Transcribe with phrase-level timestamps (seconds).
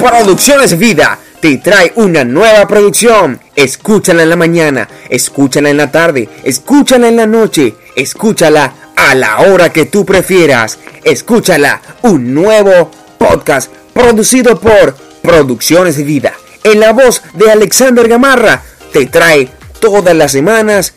[0.00, 3.38] Producciones Vida te trae una nueva producción.
[3.54, 9.40] Escúchala en la mañana, escúchala en la tarde, escúchala en la noche, escúchala a la
[9.40, 10.78] hora que tú prefieras.
[11.04, 16.32] Escúchala, un nuevo podcast producido por Producciones Vida.
[16.64, 18.62] En la voz de Alexander Gamarra
[18.94, 20.94] te trae todas las semanas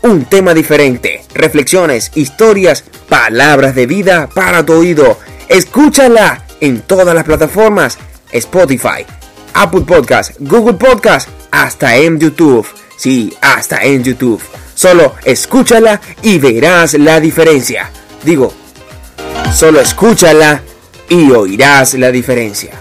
[0.00, 5.18] un tema diferente, reflexiones, historias, palabras de vida para tu oído.
[5.48, 7.98] Escúchala en todas las plataformas,
[8.36, 9.04] Spotify,
[9.54, 12.66] Apple Podcast, Google Podcast, hasta en YouTube.
[12.96, 14.42] Sí, hasta en YouTube.
[14.74, 17.90] Solo escúchala y verás la diferencia.
[18.22, 18.52] Digo,
[19.54, 20.62] solo escúchala
[21.08, 22.72] y oirás la diferencia.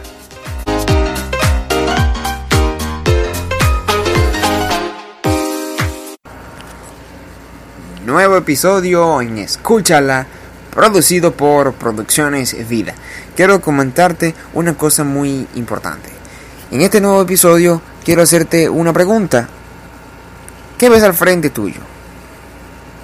[8.06, 10.28] Nuevo episodio en Escúchala,
[10.76, 12.94] producido por Producciones Vida.
[13.36, 16.10] Quiero comentarte una cosa muy importante.
[16.70, 19.48] En este nuevo episodio quiero hacerte una pregunta.
[20.78, 21.80] ¿Qué ves al frente tuyo?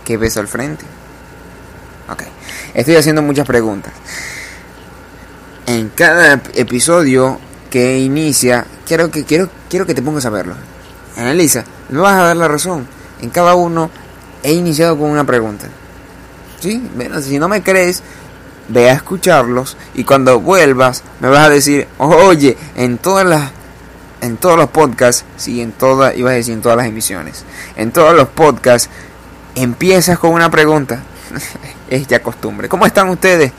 [0.03, 0.83] ¿Qué ves al frente?
[2.09, 2.23] Ok,
[2.73, 3.93] estoy haciendo muchas preguntas.
[5.65, 10.55] En cada episodio que inicia, quiero que, quiero, quiero que te pongas a verlo.
[11.15, 12.85] Analiza, me vas a dar la razón.
[13.21, 13.89] En cada uno
[14.43, 15.67] he iniciado con una pregunta.
[16.61, 16.81] ¿Sí?
[16.95, 18.01] Bueno, si no me crees,
[18.69, 23.51] ve a escucharlos y cuando vuelvas me vas a decir, oye, en todas las
[24.21, 27.43] en todos los podcasts, sí, en todas, iba a decir en todas las emisiones,
[27.75, 28.87] en todos los podcasts
[29.55, 31.01] empiezas con una pregunta.
[31.89, 32.69] es ya costumbre.
[32.69, 33.51] ¿Cómo están ustedes?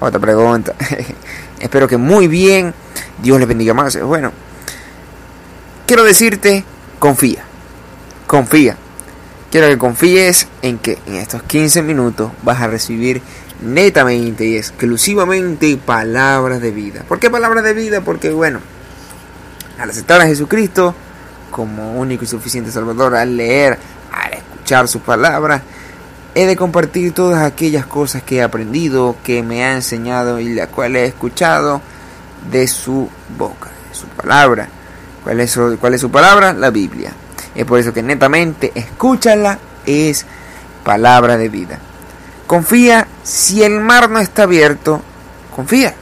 [0.00, 0.74] Otra pregunta.
[1.60, 2.72] Espero que muy bien.
[3.20, 4.00] Dios les bendiga más.
[4.00, 4.32] Bueno,
[5.86, 6.64] quiero decirte,
[6.98, 7.44] confía.
[8.26, 8.76] Confía.
[9.50, 13.22] Quiero que confíes en que en estos 15 minutos vas a recibir
[13.62, 17.02] netamente y exclusivamente palabras de vida.
[17.08, 18.02] ¿Por qué palabras de vida?
[18.02, 18.60] Porque bueno,
[19.78, 20.94] al aceptar a Jesucristo
[21.50, 23.78] como único y suficiente Salvador, al leer,
[24.12, 25.62] al escuchar sus palabras,
[26.34, 30.68] he de compartir todas aquellas cosas que he aprendido, que me ha enseñado y las
[30.68, 31.80] cuales he escuchado
[32.50, 33.08] de su
[33.38, 34.68] boca, de su palabra.
[35.24, 36.52] ¿Cuál es su, cuál es su palabra?
[36.52, 37.12] La Biblia.
[37.58, 40.24] Es por eso que netamente escúchala, es
[40.84, 41.80] palabra de vida.
[42.46, 45.02] Confía, si el mar no está abierto,
[45.56, 45.92] confía.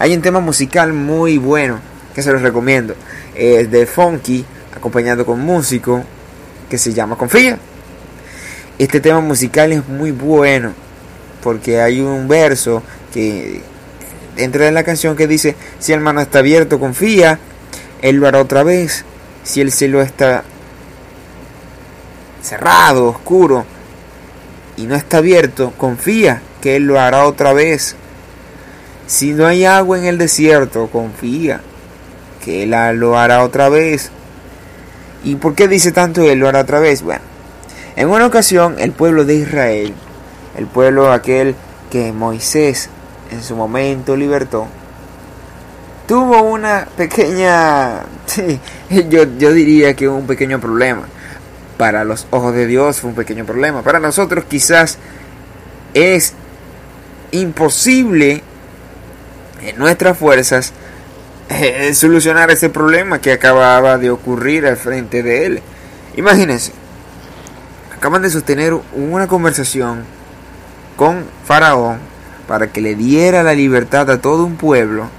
[0.00, 1.78] Hay un tema musical muy bueno
[2.12, 2.96] que se los recomiendo.
[3.36, 4.44] Es de Funky,
[4.76, 6.02] acompañado con músico,
[6.68, 7.56] que se llama Confía.
[8.80, 10.72] Este tema musical es muy bueno,
[11.40, 12.82] porque hay un verso
[13.14, 13.62] que
[14.34, 17.38] dentro de la canción que dice, si el mar no está abierto, confía,
[18.02, 19.04] Él lo hará otra vez.
[19.48, 20.44] Si el cielo está
[22.42, 23.64] cerrado, oscuro,
[24.76, 27.96] y no está abierto, confía que Él lo hará otra vez.
[29.06, 31.62] Si no hay agua en el desierto, confía
[32.44, 34.10] que Él lo hará otra vez.
[35.24, 37.00] ¿Y por qué dice tanto Él lo hará otra vez?
[37.00, 37.22] Bueno,
[37.96, 39.94] en una ocasión el pueblo de Israel,
[40.58, 41.54] el pueblo aquel
[41.90, 42.90] que Moisés
[43.30, 44.68] en su momento libertó,
[46.08, 48.02] tuvo una pequeña,
[48.90, 51.06] yo, yo diría que un pequeño problema
[51.76, 53.82] para los ojos de Dios fue un pequeño problema.
[53.82, 54.98] Para nosotros quizás
[55.94, 56.32] es
[57.30, 58.42] imposible
[59.62, 60.72] en nuestras fuerzas
[61.50, 65.62] eh, solucionar ese problema que acababa de ocurrir al frente de él.
[66.16, 66.72] Imagínense,
[67.94, 70.04] acaban de sostener una conversación
[70.96, 71.98] con Faraón
[72.48, 75.10] para que le diera la libertad a todo un pueblo,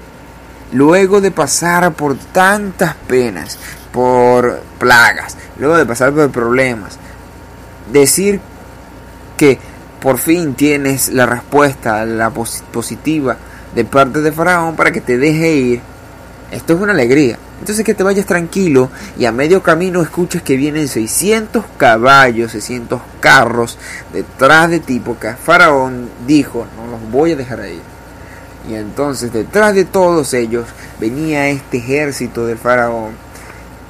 [0.72, 3.58] luego de pasar por tantas penas,
[3.92, 6.98] por plagas, luego de pasar por problemas,
[7.92, 8.40] decir
[9.36, 9.58] que
[10.00, 13.36] por fin tienes la respuesta, la positiva
[13.74, 15.80] de parte de Faraón para que te deje ir,
[16.50, 17.38] esto es una alegría.
[17.60, 23.02] Entonces que te vayas tranquilo y a medio camino escuches que vienen 600 caballos, 600
[23.20, 23.76] carros
[24.14, 27.80] detrás de ti, porque Faraón dijo, no los voy a dejar ahí.
[28.68, 30.66] Y entonces detrás de todos ellos
[30.98, 33.12] venía este ejército del Faraón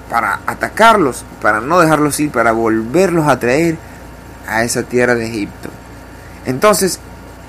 [0.09, 3.77] para atacarlos, para no dejarlos ir, para volverlos a traer
[4.49, 5.69] a esa tierra de Egipto.
[6.47, 6.99] Entonces,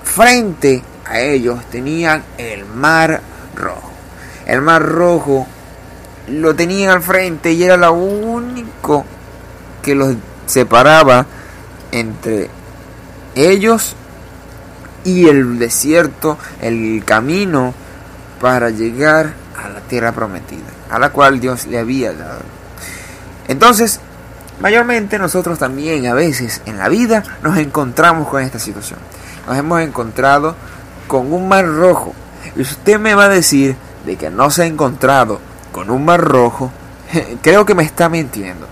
[0.04, 3.22] frente a ellos tenían el mar
[3.56, 3.92] rojo.
[4.46, 5.48] El mar rojo
[6.28, 9.06] lo tenían al frente y era lo único
[9.82, 10.16] que los
[10.46, 11.26] separaba
[11.92, 12.50] entre
[13.36, 13.96] ellos
[15.04, 17.74] y el desierto, el camino
[18.40, 19.34] para llegar
[19.64, 22.42] a la tierra prometida, a la cual Dios le había dado.
[23.48, 24.00] Entonces,
[24.60, 29.00] mayormente nosotros también a veces en la vida nos encontramos con esta situación.
[29.48, 30.56] Nos hemos encontrado
[31.08, 32.14] con un mar rojo.
[32.56, 33.76] Y usted me va a decir,
[34.06, 35.40] de que no se ha encontrado
[35.72, 36.72] con un mar rojo,
[37.42, 38.68] creo que me está mintiendo.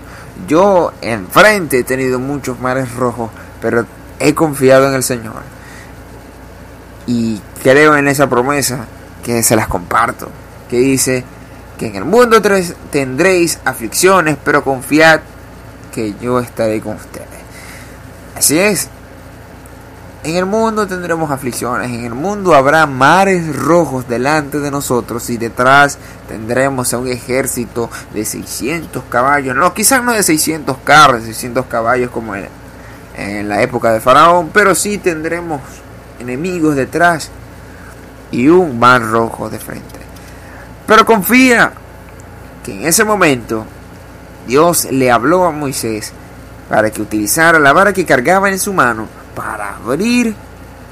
[0.48, 3.30] Yo enfrente he tenido muchos mares rojos,
[3.60, 3.86] pero
[4.18, 5.42] he confiado en el Señor.
[7.06, 8.86] Y creo en esa promesa
[9.22, 10.28] que se las comparto,
[10.68, 11.24] que dice
[11.78, 12.40] que en el mundo
[12.90, 15.20] tendréis aflicciones, pero confiad
[15.92, 17.28] que yo estaré con ustedes.
[18.36, 18.88] Así es.
[20.22, 25.38] En el mundo tendremos aflicciones, en el mundo habrá mares rojos delante de nosotros y
[25.38, 25.96] detrás
[26.28, 32.10] tendremos a un ejército de 600 caballos, no, quizás no de 600 carros, 600 caballos
[32.10, 32.48] como en,
[33.16, 35.62] en la época de Faraón, pero sí tendremos
[36.20, 37.30] enemigos detrás
[38.30, 39.98] y un mar rojo de frente.
[40.86, 41.72] Pero confía
[42.64, 43.64] que en ese momento
[44.46, 46.12] Dios le habló a Moisés
[46.68, 50.34] para que utilizara la vara que cargaba en su mano para abrir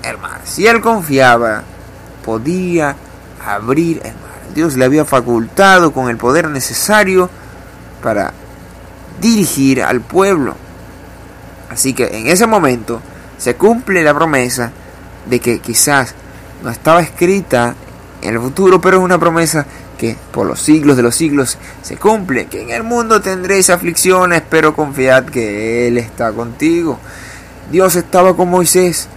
[0.02, 0.40] el mar.
[0.44, 1.62] Si él confiaba,
[2.24, 2.96] podía
[3.44, 4.28] abrir el mar.
[4.54, 7.30] Dios le había facultado con el poder necesario
[8.02, 8.32] para
[9.20, 10.56] dirigir al pueblo.
[11.70, 13.00] Así que en ese momento
[13.36, 14.72] se cumple la promesa
[15.28, 16.14] de que quizás
[16.62, 17.74] no estaba escrita
[18.22, 19.66] en el futuro, pero es una promesa
[19.98, 24.42] que por los siglos de los siglos se cumple, que en el mundo tendréis aflicciones,
[24.48, 26.98] pero confiad que Él está contigo.
[27.70, 29.08] Dios estaba con Moisés,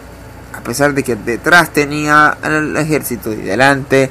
[0.53, 4.09] a pesar de que detrás tenía el ejército y delante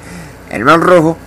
[0.49, 1.19] el mar rojo.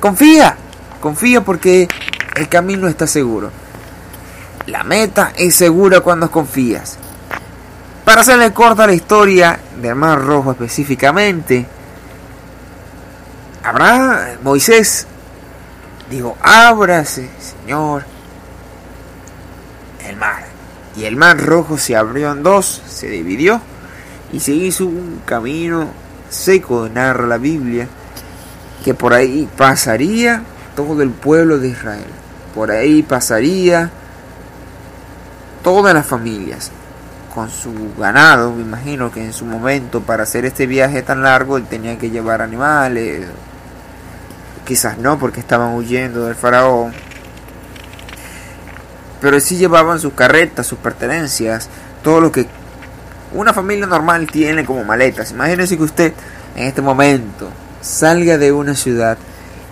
[0.00, 0.56] Confía,
[1.00, 1.88] confía porque
[2.36, 3.50] el camino está seguro.
[4.66, 6.98] La meta es segura cuando confías.
[8.06, 11.66] Para hacerle corta la historia del Mar Rojo específicamente,
[13.64, 15.08] habrá Moisés,
[16.08, 18.04] digo, ábrase, Señor,
[20.08, 20.44] el mar.
[20.96, 23.60] Y el mar rojo se abrió en dos, se dividió
[24.32, 25.88] y se hizo un camino
[26.30, 27.88] seco, narra la Biblia,
[28.84, 30.44] que por ahí pasaría
[30.76, 32.06] todo el pueblo de Israel.
[32.54, 33.90] Por ahí pasaría
[35.64, 36.70] todas las familias
[37.36, 38.50] con su ganado.
[38.50, 42.08] Me imagino que en su momento para hacer este viaje tan largo él tenía que
[42.08, 43.26] llevar animales.
[44.64, 46.94] Quizás no porque estaban huyendo del faraón.
[49.20, 51.68] Pero sí llevaban sus carretas, sus pertenencias,
[52.02, 52.46] todo lo que
[53.34, 55.32] una familia normal tiene como maletas.
[55.32, 56.12] Imagínense que usted
[56.54, 57.50] en este momento
[57.82, 59.18] salga de una ciudad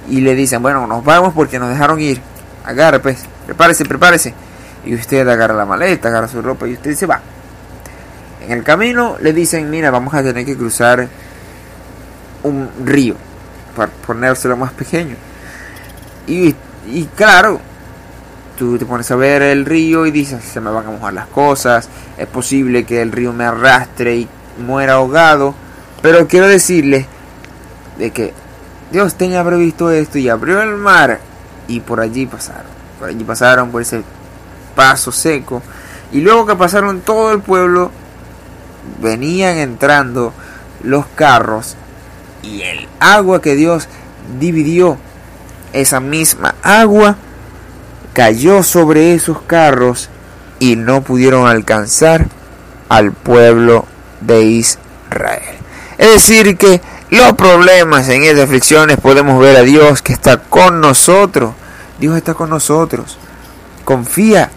[0.07, 2.21] y le dicen, bueno, nos vamos porque nos dejaron ir.
[2.67, 4.35] Agarre, pues, prepárese, prepárese.
[4.85, 7.23] Y usted agarra la maleta, agarra su ropa y usted se va.
[8.47, 11.09] En el camino le dicen, mira, vamos a tener que cruzar
[12.43, 13.17] un río,
[13.75, 15.17] para ponérselo más pequeño.
[16.27, 16.55] Y,
[16.87, 17.61] y claro,
[18.59, 21.27] tú te pones a ver el río y dices, se me van a mojar las
[21.29, 21.89] cosas,
[22.19, 24.29] es posible que el río me arrastre y
[24.65, 25.55] muera ahogado.
[26.03, 27.07] Pero quiero decirle
[27.99, 28.35] de que
[28.93, 31.19] Dios tenía previsto esto y abrió el mar
[31.67, 32.71] y por allí pasaron.
[32.99, 34.03] Por allí pasaron por ese
[34.75, 35.63] paso seco.
[36.13, 37.91] Y luego que pasaron todo el pueblo,
[39.01, 40.33] venían entrando
[40.83, 41.77] los carros
[42.43, 43.89] y el agua que Dios
[44.39, 44.99] dividió,
[45.73, 47.17] esa misma agua
[48.13, 50.09] cayó sobre esos carros
[50.59, 52.27] y no pudieron alcanzar
[52.89, 53.87] al pueblo
[54.21, 55.43] de Israel.
[55.99, 60.81] Es decir, que los problemas en esas aflicciones podemos ver a Dios que está con
[60.81, 61.55] nosotros.
[61.99, 63.19] Dios está con nosotros.
[63.85, 64.51] Confía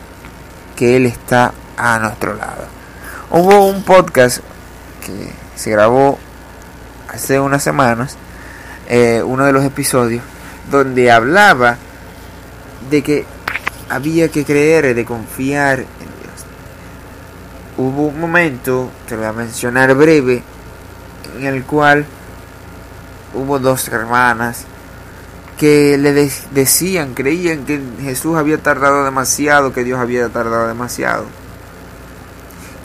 [0.76, 2.77] que Él está a nuestro lado.
[3.30, 4.38] Hubo un podcast
[5.06, 6.18] que se grabó
[7.10, 8.16] hace unas semanas,
[8.88, 10.24] eh, uno de los episodios,
[10.72, 11.76] donde hablaba
[12.90, 13.26] de que
[13.90, 16.46] había que creer, de confiar en Dios.
[17.76, 20.42] Hubo un momento, te voy a mencionar breve,
[21.38, 22.06] en el cual
[23.34, 24.64] hubo dos hermanas
[25.60, 31.26] que le decían, creían que Jesús había tardado demasiado, que Dios había tardado demasiado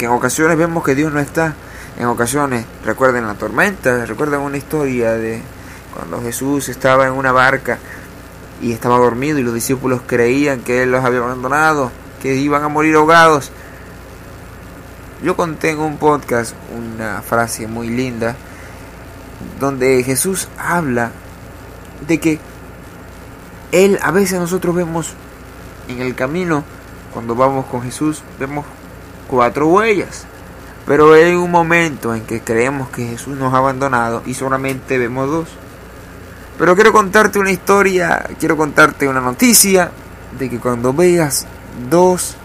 [0.04, 1.54] en ocasiones vemos que Dios no está,
[1.98, 5.42] en ocasiones recuerden la tormenta, recuerden una historia de
[5.94, 7.78] cuando Jesús estaba en una barca
[8.60, 11.90] y estaba dormido y los discípulos creían que Él los había abandonado,
[12.22, 13.50] que iban a morir ahogados.
[15.22, 18.34] Yo conté en un podcast una frase muy linda
[19.60, 21.12] donde Jesús habla
[22.06, 22.40] de que
[23.70, 25.14] Él a veces nosotros vemos
[25.88, 26.64] en el camino,
[27.12, 28.64] cuando vamos con Jesús, vemos
[29.32, 30.26] cuatro huellas.
[30.86, 35.30] Pero hay un momento en que creemos que Jesús nos ha abandonado y solamente vemos
[35.30, 35.48] dos.
[36.58, 39.90] Pero quiero contarte una historia, quiero contarte una noticia
[40.38, 41.46] de que cuando veas
[41.88, 42.36] dos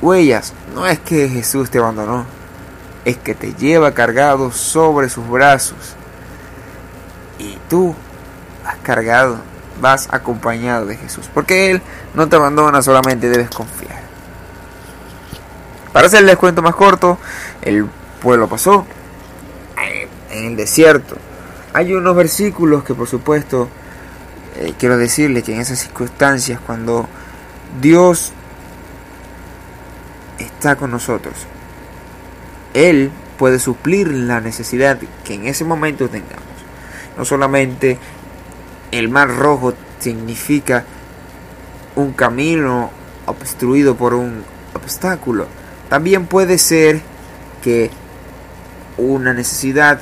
[0.00, 2.24] huellas, no es que Jesús te abandonó,
[3.04, 5.96] es que te lleva cargado sobre sus brazos
[7.40, 7.96] y tú
[8.62, 9.38] vas cargado,
[9.80, 11.28] vas acompañado de Jesús.
[11.34, 11.82] Porque Él
[12.14, 14.01] no te abandona, solamente debes confiar.
[15.92, 17.18] Para hacer el descuento más corto,
[17.60, 17.86] el
[18.20, 18.86] pueblo pasó
[20.30, 21.16] en el desierto.
[21.74, 23.68] Hay unos versículos que por supuesto
[24.56, 27.08] eh, quiero decirle que en esas circunstancias cuando
[27.80, 28.32] Dios
[30.38, 31.34] está con nosotros,
[32.74, 36.42] Él puede suplir la necesidad que en ese momento tengamos.
[37.16, 37.98] No solamente
[38.90, 40.84] el mar rojo significa
[41.96, 42.90] un camino
[43.26, 44.44] obstruido por un
[44.74, 45.46] obstáculo,
[45.92, 47.02] también puede ser
[47.62, 47.90] que
[48.96, 50.00] una necesidad,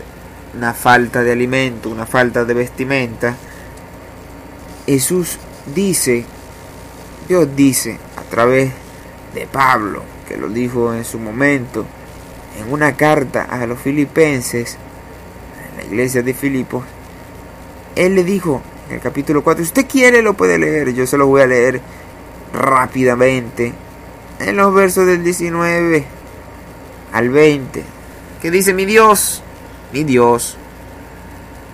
[0.56, 3.34] una falta de alimento, una falta de vestimenta,
[4.86, 5.38] Jesús
[5.74, 6.24] dice,
[7.26, 8.70] Dios dice a través
[9.34, 11.84] de Pablo, que lo dijo en su momento,
[12.60, 14.78] en una carta a los filipenses,
[15.72, 16.84] en la iglesia de Filipos,
[17.96, 21.18] él le dijo en el capítulo 4, si usted quiere lo puede leer, yo se
[21.18, 21.80] lo voy a leer
[22.54, 23.74] rápidamente,
[24.40, 26.04] en los versos del 19
[27.12, 27.82] al 20,
[28.40, 29.42] que dice, mi Dios,
[29.92, 30.56] mi Dios,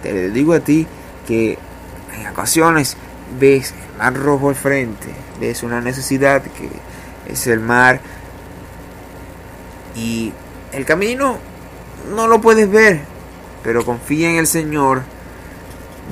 [0.03, 0.87] te digo a ti
[1.27, 1.59] que
[2.19, 2.97] en ocasiones
[3.39, 5.09] ves el mar rojo al frente,
[5.41, 6.71] ves una necesidad que
[7.33, 8.01] es el mar
[9.95, 10.33] y
[10.73, 11.39] el camino
[12.15, 13.01] no lo puedes ver,
[13.63, 15.03] pero confía en el Señor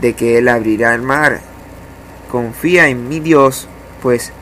[0.01, 1.41] de que Él abrirá el mar.
[2.31, 3.69] Confía en mi Dios,
[4.03, 4.33] pues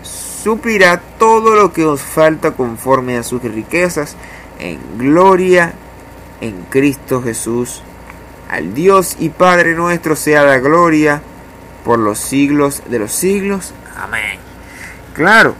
[0.43, 4.17] suplirá todo lo que os falta conforme a sus riquezas
[4.59, 5.75] en gloria
[6.41, 7.83] en Cristo Jesús.
[8.51, 11.23] Al Dios y Padre nuestro sea la gloria
[11.85, 13.73] por los siglos de los siglos.
[13.97, 14.39] Amén.
[15.15, 15.55] Claro,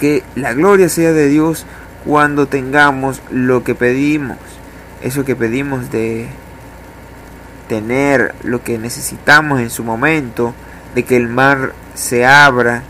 [0.00, 1.64] que la gloria sea de Dios
[2.04, 4.38] cuando tengamos lo que pedimos.
[5.00, 6.28] Eso que pedimos de
[7.68, 10.54] tener lo que necesitamos en su momento,
[10.94, 12.82] de que el mar se abra,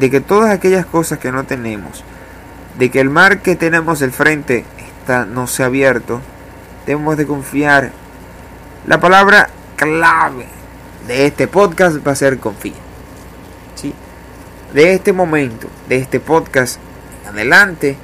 [0.00, 2.02] de que todas aquellas cosas que no tenemos,
[2.78, 4.64] de que el mar que tenemos al frente
[4.98, 6.22] está, no se ha abierto,
[6.86, 7.92] debemos de confiar.
[8.86, 10.46] La palabra clave
[11.06, 12.72] de este podcast va a ser confía.
[13.74, 13.92] ¿Sí?
[14.72, 16.78] De este momento, de este podcast
[17.24, 17.98] en adelante,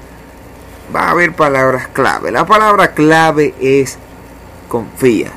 [0.95, 2.31] va a haber palabras clave.
[2.31, 3.97] La palabra clave es
[4.69, 5.31] confía.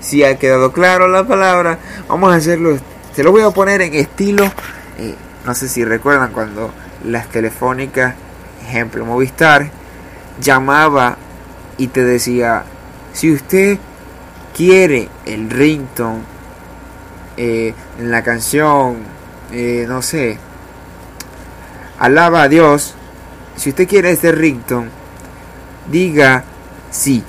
[0.00, 2.76] Si ha quedado claro la palabra, vamos a hacerlo.
[3.14, 4.44] Se lo voy a poner en estilo.
[4.98, 5.14] Eh,
[5.48, 6.70] no sé si recuerdan cuando
[7.06, 8.14] las telefónicas,
[8.66, 9.70] ejemplo Movistar,
[10.42, 11.16] llamaba
[11.78, 12.64] y te decía,
[13.14, 13.78] si usted
[14.54, 16.18] quiere el ringtone
[17.38, 18.98] eh, en la canción,
[19.50, 20.36] eh, no sé,
[21.98, 22.94] alaba a Dios,
[23.56, 24.90] si usted quiere este ringtone,
[25.90, 26.44] diga
[26.90, 27.24] sí.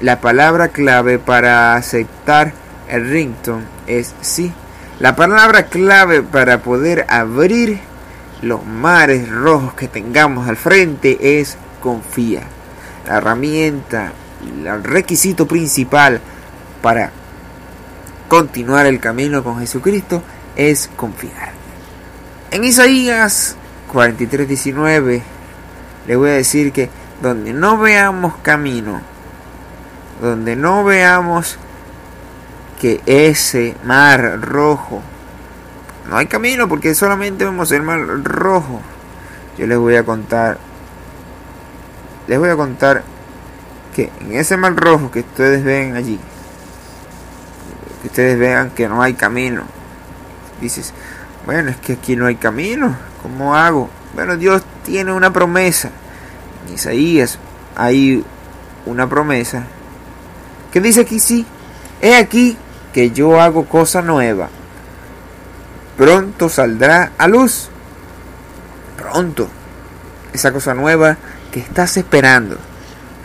[0.00, 2.52] La palabra clave para aceptar
[2.88, 4.52] el ringtone es sí.
[5.00, 7.80] La palabra clave para poder abrir
[8.42, 12.42] los mares rojos que tengamos al frente es confía.
[13.04, 14.12] La herramienta,
[14.64, 16.20] el requisito principal
[16.80, 17.10] para
[18.28, 20.22] continuar el camino con Jesucristo
[20.54, 21.52] es confiar.
[22.52, 23.56] En Isaías
[23.92, 25.22] 43, 19
[26.06, 26.88] le voy a decir que
[27.20, 29.00] donde no veamos camino,
[30.20, 31.58] donde no veamos
[32.84, 35.00] que ese mar rojo,
[36.06, 38.82] no hay camino porque solamente vemos el mar rojo,
[39.56, 40.58] yo les voy a contar
[42.26, 43.02] les voy a contar
[43.96, 46.20] que en ese mar rojo que ustedes ven allí,
[48.02, 49.62] que ustedes vean que no hay camino.
[50.60, 50.92] Dices,
[51.46, 53.88] bueno, es que aquí no hay camino, ¿cómo hago?
[54.14, 55.88] Bueno, Dios tiene una promesa.
[56.68, 57.38] En Isaías
[57.76, 58.22] hay
[58.84, 59.62] una promesa
[60.70, 61.46] que dice aquí sí,
[62.02, 62.58] he aquí
[62.94, 64.48] que yo hago cosa nueva.
[65.98, 67.68] Pronto saldrá a luz.
[68.96, 69.48] Pronto.
[70.32, 71.18] Esa cosa nueva
[71.52, 72.56] que estás esperando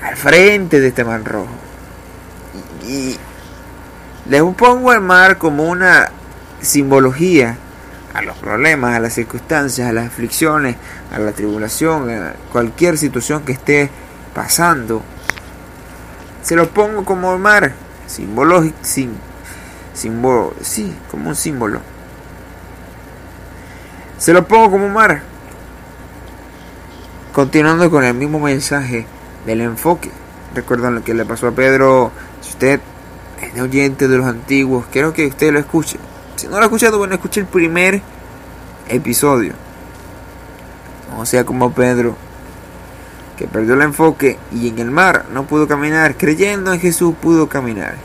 [0.03, 1.53] al frente de este mar rojo.
[2.87, 3.15] Y,
[4.27, 6.09] les pongo el mar como una
[6.61, 7.57] simbología
[8.13, 10.77] a los problemas, a las circunstancias, a las aflicciones,
[11.13, 13.89] a la tribulación, a cualquier situación que esté
[14.33, 15.03] pasando.
[16.41, 17.73] Se lo pongo como el mar,
[18.07, 19.28] simbológico, sin,
[19.93, 21.81] símbolo, sí, como un símbolo.
[24.17, 25.21] Se lo pongo como mar
[27.33, 29.05] Continuando con el mismo mensaje
[29.45, 30.09] del enfoque.
[30.55, 32.11] Recuerdan lo que le pasó a Pedro.
[32.41, 32.81] Si usted
[33.41, 35.97] es oyente de los antiguos, quiero que usted lo escuche.
[36.35, 38.01] Si no lo ha escuchado, bueno, escuche el primer
[38.89, 39.53] episodio.
[41.17, 42.17] O sea, como Pedro,
[43.37, 47.47] que perdió el enfoque y en el mar no pudo caminar, creyendo en Jesús pudo
[47.47, 47.95] caminar.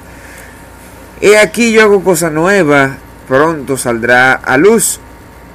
[1.24, 5.00] He aquí yo hago cosa nueva, pronto saldrá a luz.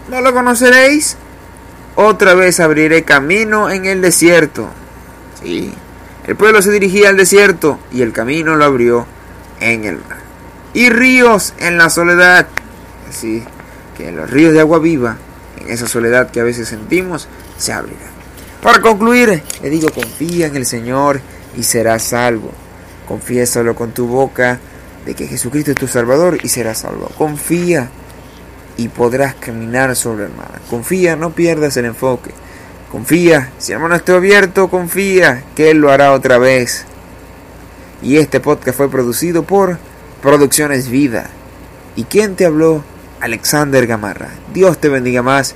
[0.09, 1.15] ¿No lo conoceréis?
[1.93, 4.67] Otra vez abriré camino en el desierto.
[5.39, 5.71] Sí,
[6.25, 9.05] el pueblo se dirigía al desierto y el camino lo abrió
[9.59, 10.17] en el mar.
[10.73, 12.47] Y ríos en la soledad.
[13.07, 13.43] Así
[13.95, 15.17] que los ríos de agua viva,
[15.61, 17.27] en esa soledad que a veces sentimos,
[17.59, 18.09] se abrirán.
[18.63, 21.21] Para concluir, le digo, confía en el Señor
[21.55, 22.49] y serás salvo.
[23.07, 24.59] Confiésalo con tu boca
[25.05, 27.09] de que Jesucristo es tu Salvador y serás salvo.
[27.17, 27.89] Confía
[28.77, 30.61] y podrás caminar sobre el mar.
[30.69, 32.31] Confía, no pierdas el enfoque.
[32.91, 36.85] Confía, si el mar no está abierto, confía que Él lo hará otra vez.
[38.01, 39.77] Y este podcast fue producido por
[40.21, 41.29] Producciones Vida.
[41.95, 42.83] ¿Y quién te habló?
[43.19, 44.29] Alexander Gamarra.
[44.53, 45.55] Dios te bendiga más